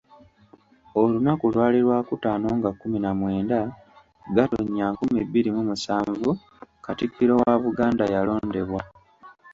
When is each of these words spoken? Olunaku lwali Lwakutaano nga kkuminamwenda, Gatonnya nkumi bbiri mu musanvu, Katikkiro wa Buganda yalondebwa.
Olunaku 1.01 1.45
lwali 1.53 1.79
Lwakutaano 1.85 2.47
nga 2.57 2.69
kkuminamwenda, 2.73 3.59
Gatonnya 4.35 4.85
nkumi 4.91 5.19
bbiri 5.27 5.49
mu 5.55 5.61
musanvu, 5.69 6.29
Katikkiro 6.85 7.33
wa 7.41 7.53
Buganda 7.63 8.03
yalondebwa. 8.13 8.81